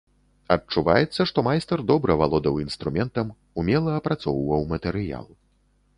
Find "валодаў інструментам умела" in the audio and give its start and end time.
2.23-3.91